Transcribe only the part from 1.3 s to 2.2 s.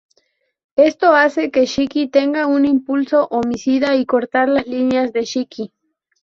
que Shiki